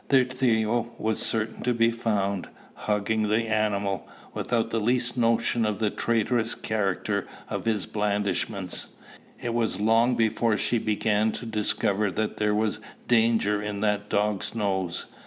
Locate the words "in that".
13.61-14.09